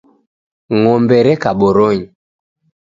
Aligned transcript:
Ng'ombe 0.79 1.17
reka 1.27 1.49
boronyi. 1.59 2.05